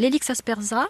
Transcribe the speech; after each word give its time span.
l'Helix 0.00 0.30
aspersa 0.30 0.88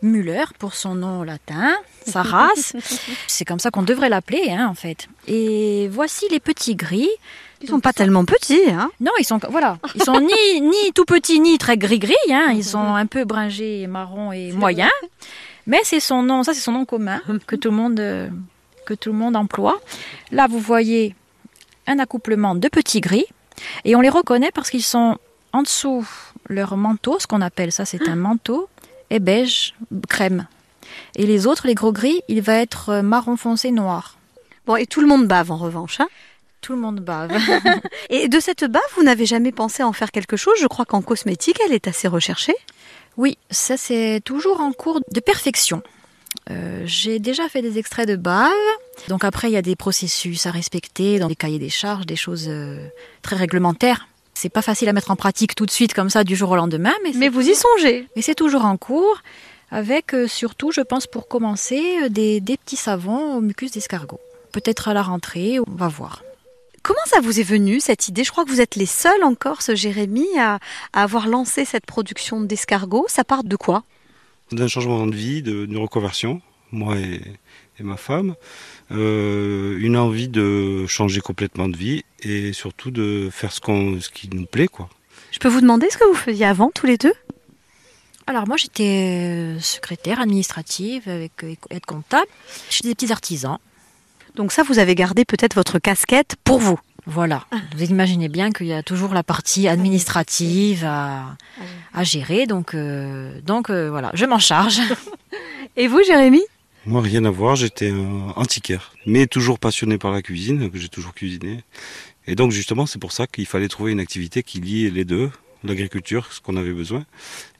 Müller 0.00 0.44
pour 0.58 0.74
son 0.74 0.94
nom 0.94 1.24
latin, 1.24 1.76
sa 2.06 2.22
race. 2.22 2.74
C'est 3.26 3.44
comme 3.44 3.58
ça 3.58 3.70
qu'on 3.72 3.82
devrait 3.82 4.08
l'appeler, 4.08 4.50
hein, 4.50 4.68
en 4.68 4.74
fait. 4.74 5.08
Et 5.26 5.88
voici 5.90 6.26
les 6.30 6.38
petits 6.38 6.76
gris. 6.76 7.10
Ils 7.60 7.68
sont 7.68 7.80
pas 7.80 7.92
tellement 7.92 8.24
petits, 8.24 8.70
hein 8.70 8.90
Non, 9.00 9.10
ils 9.18 9.24
sont 9.24 9.40
voilà, 9.50 9.78
ils 9.96 10.02
sont 10.04 10.20
ni 10.20 10.60
ni 10.60 10.92
tout 10.94 11.04
petits 11.04 11.40
ni 11.40 11.58
très 11.58 11.76
gris 11.76 11.98
gris, 11.98 12.14
hein. 12.30 12.52
Ils 12.54 12.64
sont 12.64 12.78
un 12.78 13.06
peu 13.06 13.24
bringés, 13.24 13.88
marron 13.88 14.30
et 14.30 14.52
moyens. 14.52 14.92
Mais 15.66 15.80
c'est 15.82 15.98
son 15.98 16.22
nom, 16.22 16.44
ça 16.44 16.54
c'est 16.54 16.60
son 16.60 16.72
nom 16.72 16.84
commun 16.84 17.20
que 17.48 17.56
tout 17.56 17.70
le 17.70 17.76
monde 17.76 18.30
que 18.86 18.94
tout 18.94 19.10
le 19.10 19.18
monde 19.18 19.34
emploie. 19.34 19.80
Là, 20.30 20.46
vous 20.46 20.60
voyez 20.60 21.16
un 21.88 21.98
accouplement 21.98 22.54
de 22.54 22.68
petits 22.68 23.00
gris 23.00 23.26
et 23.84 23.96
on 23.96 24.00
les 24.00 24.08
reconnaît 24.08 24.52
parce 24.52 24.70
qu'ils 24.70 24.84
sont 24.84 25.18
en 25.52 25.62
dessous 25.62 26.06
leur 26.48 26.76
manteau, 26.76 27.18
ce 27.18 27.26
qu'on 27.26 27.40
appelle 27.40 27.72
ça, 27.72 27.84
c'est 27.84 28.08
un 28.08 28.16
manteau, 28.16 28.68
est 29.10 29.20
beige 29.20 29.74
crème. 30.08 30.46
Et 31.16 31.26
les 31.26 31.46
autres, 31.46 31.66
les 31.66 31.74
gros 31.74 31.92
gris, 31.92 32.20
il 32.28 32.42
va 32.42 32.54
être 32.54 32.88
euh, 32.90 33.02
marron 33.02 33.36
foncé 33.36 33.70
noir. 33.70 34.16
Bon, 34.66 34.76
et 34.76 34.86
tout 34.86 35.00
le 35.00 35.06
monde 35.06 35.26
bave 35.26 35.50
en 35.50 35.56
revanche, 35.56 36.00
hein 36.00 36.08
Tout 36.60 36.72
le 36.74 36.80
monde 36.80 37.00
bave. 37.00 37.32
Et 38.10 38.28
de 38.28 38.40
cette 38.40 38.64
bave, 38.64 38.82
vous 38.96 39.02
n'avez 39.02 39.26
jamais 39.26 39.52
pensé 39.52 39.82
à 39.82 39.86
en 39.86 39.92
faire 39.92 40.10
quelque 40.10 40.36
chose? 40.36 40.54
Je 40.60 40.66
crois 40.66 40.84
qu'en 40.84 41.02
cosmétique, 41.02 41.58
elle 41.64 41.72
est 41.72 41.88
assez 41.88 42.08
recherchée. 42.08 42.54
Oui, 43.16 43.38
ça 43.50 43.76
c'est 43.76 44.20
toujours 44.24 44.60
en 44.60 44.72
cours 44.72 45.00
de 45.10 45.20
perfection. 45.20 45.82
Euh, 46.50 46.82
J'ai 46.84 47.18
déjà 47.18 47.48
fait 47.48 47.62
des 47.62 47.78
extraits 47.78 48.08
de 48.08 48.16
bave. 48.16 48.52
Donc 49.08 49.24
après, 49.24 49.48
il 49.48 49.54
y 49.54 49.56
a 49.56 49.62
des 49.62 49.76
processus 49.76 50.46
à 50.46 50.50
respecter 50.50 51.18
dans 51.18 51.28
les 51.28 51.36
cahiers 51.36 51.58
des 51.58 51.70
charges, 51.70 52.06
des 52.06 52.16
choses 52.16 52.46
euh, 52.48 52.86
très 53.22 53.36
réglementaires. 53.36 54.07
C'est 54.40 54.50
pas 54.50 54.62
facile 54.62 54.88
à 54.88 54.92
mettre 54.92 55.10
en 55.10 55.16
pratique 55.16 55.56
tout 55.56 55.66
de 55.66 55.70
suite 55.72 55.94
comme 55.94 56.10
ça 56.10 56.22
du 56.22 56.36
jour 56.36 56.52
au 56.52 56.54
lendemain, 56.54 56.92
mais, 57.02 57.10
Mais 57.16 57.28
vous 57.28 57.40
y 57.40 57.56
songez 57.56 58.06
mais 58.14 58.22
c'est 58.22 58.36
toujours 58.36 58.64
en 58.64 58.76
cours. 58.76 59.20
Avec 59.72 60.14
euh, 60.14 60.28
surtout, 60.28 60.70
je 60.70 60.80
pense 60.80 61.08
pour 61.08 61.26
commencer, 61.26 62.04
euh, 62.04 62.08
des, 62.08 62.38
des 62.40 62.56
petits 62.56 62.76
savons 62.76 63.34
au 63.34 63.40
mucus 63.40 63.72
d'escargot. 63.72 64.20
Peut-être 64.52 64.86
à 64.86 64.94
la 64.94 65.02
rentrée, 65.02 65.58
on 65.58 65.74
va 65.74 65.88
voir. 65.88 66.22
Comment 66.84 67.00
ça 67.06 67.20
vous 67.20 67.40
est 67.40 67.42
venu 67.42 67.80
cette 67.80 68.06
idée? 68.06 68.22
Je 68.22 68.30
crois 68.30 68.44
que 68.44 68.50
vous 68.50 68.60
êtes 68.60 68.76
les 68.76 68.86
seuls 68.86 69.24
en 69.24 69.34
Corse, 69.34 69.74
Jérémy, 69.74 70.28
à, 70.38 70.60
à 70.92 71.02
avoir 71.02 71.26
lancé 71.26 71.64
cette 71.64 71.84
production 71.84 72.40
d'escargots. 72.40 73.06
Ça 73.08 73.24
part 73.24 73.42
de 73.42 73.56
quoi? 73.56 73.82
D'un 74.52 74.68
changement 74.68 75.04
de 75.08 75.16
vie, 75.16 75.42
d'une 75.42 75.78
reconversion, 75.78 76.40
moi 76.72 76.96
et, 76.96 77.20
et 77.78 77.82
ma 77.82 77.96
femme, 77.96 78.34
Euh, 78.90 79.76
une 79.80 79.96
envie 79.98 80.28
de 80.28 80.86
changer 80.86 81.20
complètement 81.20 81.68
de 81.68 81.76
vie 81.76 82.04
et 82.22 82.54
surtout 82.54 82.90
de 82.90 83.28
faire 83.30 83.52
ce, 83.52 83.60
qu'on, 83.60 84.00
ce 84.00 84.08
qui 84.08 84.30
nous 84.32 84.46
plaît. 84.46 84.66
quoi. 84.68 84.88
Je 85.30 85.38
peux 85.38 85.48
vous 85.48 85.60
demander 85.60 85.88
ce 85.90 85.98
que 85.98 86.04
vous 86.08 86.14
faisiez 86.14 86.46
avant, 86.46 86.70
tous 86.74 86.86
les 86.86 86.96
deux? 86.96 87.12
Alors 88.26 88.46
moi 88.46 88.56
j'étais 88.56 89.56
euh, 89.56 89.60
secrétaire 89.60 90.20
administrative 90.20 91.02
avec 91.08 91.32
euh, 91.44 91.54
aide 91.70 91.84
comptable 91.86 92.30
chez 92.70 92.82
des 92.88 92.94
petits 92.94 93.12
artisans. 93.12 93.58
Donc 94.36 94.52
ça, 94.52 94.62
vous 94.62 94.78
avez 94.78 94.94
gardé 94.94 95.24
peut-être 95.26 95.54
votre 95.54 95.78
casquette 95.78 96.36
pour 96.44 96.58
vous. 96.60 96.78
Voilà. 97.06 97.44
Vous 97.76 97.84
imaginez 97.84 98.28
bien 98.28 98.52
qu'il 98.52 98.66
y 98.68 98.72
a 98.72 98.82
toujours 98.82 99.12
la 99.14 99.22
partie 99.22 99.66
administrative 99.66 100.84
à, 100.84 101.36
à 101.92 102.04
gérer. 102.04 102.46
Donc, 102.46 102.74
euh, 102.74 103.40
donc 103.42 103.68
euh, 103.70 103.88
voilà, 103.90 104.10
je 104.14 104.24
m'en 104.26 104.38
charge. 104.38 104.80
Et 105.76 105.88
vous, 105.88 106.02
Jérémy? 106.02 106.42
Moi, 106.88 107.02
rien 107.02 107.26
à 107.26 107.30
voir, 107.30 107.54
j'étais 107.54 107.92
antiquaire, 108.34 108.94
mais 109.04 109.26
toujours 109.26 109.58
passionné 109.58 109.98
par 109.98 110.10
la 110.10 110.22
cuisine, 110.22 110.70
que 110.70 110.78
j'ai 110.78 110.88
toujours 110.88 111.12
cuisiné. 111.12 111.62
Et 112.26 112.34
donc, 112.34 112.50
justement, 112.50 112.86
c'est 112.86 112.98
pour 112.98 113.12
ça 113.12 113.26
qu'il 113.26 113.44
fallait 113.44 113.68
trouver 113.68 113.92
une 113.92 114.00
activité 114.00 114.42
qui 114.42 114.58
lie 114.58 114.90
les 114.90 115.04
deux, 115.04 115.30
l'agriculture, 115.64 116.32
ce 116.32 116.40
qu'on 116.40 116.56
avait 116.56 116.72
besoin, 116.72 117.04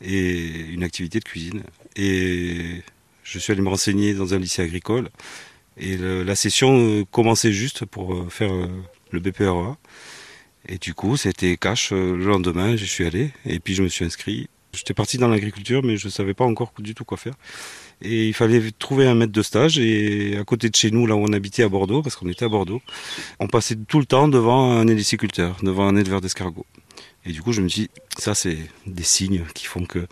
et 0.00 0.48
une 0.70 0.82
activité 0.82 1.18
de 1.18 1.24
cuisine. 1.24 1.62
Et 1.94 2.80
je 3.22 3.38
suis 3.38 3.52
allé 3.52 3.60
me 3.60 3.68
renseigner 3.68 4.14
dans 4.14 4.32
un 4.32 4.38
lycée 4.38 4.62
agricole, 4.62 5.10
et 5.76 5.98
la 5.98 6.34
session 6.34 6.78
euh, 6.78 7.04
commençait 7.04 7.52
juste 7.52 7.84
pour 7.84 8.14
euh, 8.14 8.30
faire 8.30 8.50
euh, 8.50 8.66
le 9.10 9.20
BPRA. 9.20 9.76
Et 10.70 10.78
du 10.78 10.94
coup, 10.94 11.18
c'était 11.18 11.58
cash 11.58 11.90
le 11.90 12.16
lendemain, 12.16 12.76
j'y 12.76 12.86
suis 12.86 13.04
allé, 13.04 13.32
et 13.44 13.60
puis 13.60 13.74
je 13.74 13.82
me 13.82 13.88
suis 13.88 14.06
inscrit. 14.06 14.48
J'étais 14.78 14.94
parti 14.94 15.18
dans 15.18 15.28
l'agriculture, 15.28 15.82
mais 15.82 15.96
je 15.96 16.06
ne 16.06 16.10
savais 16.10 16.34
pas 16.34 16.44
encore 16.44 16.72
du 16.78 16.94
tout 16.94 17.04
quoi 17.04 17.18
faire. 17.18 17.34
Et 18.00 18.28
il 18.28 18.34
fallait 18.34 18.70
trouver 18.78 19.08
un 19.08 19.14
maître 19.14 19.32
de 19.32 19.42
stage. 19.42 19.78
Et 19.78 20.36
à 20.36 20.44
côté 20.44 20.70
de 20.70 20.76
chez 20.76 20.90
nous, 20.90 21.06
là 21.06 21.16
où 21.16 21.20
on 21.20 21.32
habitait 21.32 21.64
à 21.64 21.68
Bordeaux, 21.68 22.02
parce 22.02 22.14
qu'on 22.14 22.28
était 22.28 22.44
à 22.44 22.48
Bordeaux, 22.48 22.80
on 23.40 23.48
passait 23.48 23.76
tout 23.76 23.98
le 23.98 24.06
temps 24.06 24.28
devant 24.28 24.72
un 24.78 24.86
héliciculteur, 24.86 25.56
devant 25.62 25.88
un 25.88 25.96
éleveur 25.96 26.20
d'escargots. 26.20 26.66
Et 27.26 27.32
du 27.32 27.42
coup, 27.42 27.52
je 27.52 27.60
me 27.60 27.68
suis 27.68 27.82
dit, 27.82 27.90
ça, 28.16 28.34
c'est 28.34 28.58
des 28.86 29.02
signes 29.02 29.44
qui 29.54 29.66
font 29.66 29.84
que. 29.84 30.06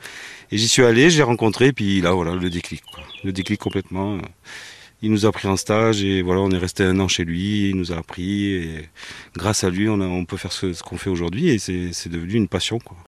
Et 0.51 0.59
j'y 0.59 0.69
suis 0.69 0.83
allé, 0.83 1.11
j'ai 1.11 1.23
rencontré, 1.23 1.73
puis 1.73 2.01
là, 2.01 2.13
voilà, 2.13 2.35
le 2.35 2.51
déclic. 2.51 2.83
Quoi. 2.83 3.05
Le 3.25 3.33
déclic 3.33 3.61
complètement. 3.61 4.19
Il 5.03 5.11
nous 5.11 5.27
a 5.27 5.33
pris 5.33 5.47
en 5.47 5.57
stage 5.57 6.03
et 6.03 6.23
voilà, 6.23 6.41
on 6.41 6.51
est 6.51 6.59
resté 6.59 6.83
un 6.83 6.99
an 7.01 7.09
chez 7.09 7.25
lui. 7.25 7.69
Il 7.69 7.77
nous 7.77 7.93
a 7.93 7.99
appris 7.99 8.55
et 8.55 8.89
grâce 9.37 9.63
à 9.63 9.71
lui, 9.71 9.89
on, 9.89 10.25
peut 10.25 10.39
faire 10.39 10.53
ce, 10.53 10.73
ce 10.73 10.83
qu'on 10.83 10.97
fait 10.97 11.11
aujourd'hui 11.11 11.49
et 11.51 11.59
c'est 11.59 12.09
devenu 12.09 12.35
une 12.35 12.49
passion. 12.49 12.79
Quoi. 12.79 12.97